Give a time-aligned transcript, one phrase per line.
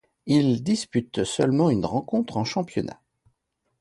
[0.25, 2.99] Il dispute seulement une rencontre en championnat.